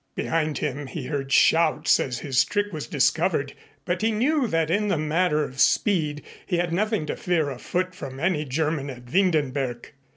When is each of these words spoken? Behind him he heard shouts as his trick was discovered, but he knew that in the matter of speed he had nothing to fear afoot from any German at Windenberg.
Behind 0.15 0.57
him 0.57 0.87
he 0.87 1.05
heard 1.05 1.31
shouts 1.31 1.99
as 1.99 2.17
his 2.21 2.43
trick 2.43 2.73
was 2.73 2.87
discovered, 2.87 3.53
but 3.85 4.01
he 4.01 4.11
knew 4.11 4.47
that 4.47 4.71
in 4.71 4.87
the 4.87 4.97
matter 4.97 5.43
of 5.43 5.59
speed 5.59 6.23
he 6.47 6.57
had 6.57 6.73
nothing 6.73 7.05
to 7.05 7.15
fear 7.15 7.51
afoot 7.51 7.93
from 7.93 8.19
any 8.19 8.43
German 8.43 8.89
at 8.89 9.05
Windenberg. 9.05 9.91